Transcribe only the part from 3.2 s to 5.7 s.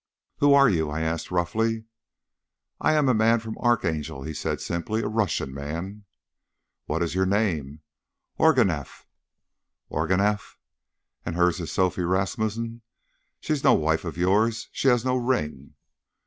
from Archangel," he said simply; "a Russian